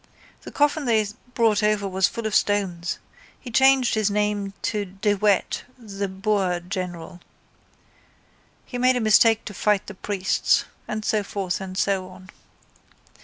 [0.41, 1.05] The coffin they
[1.35, 2.97] brought over was full of stones.
[3.39, 7.21] He changed his name to De Wet, the Boer general.
[8.65, 10.65] He made a mistake to fight the priests.
[10.87, 12.31] And so forth and so on.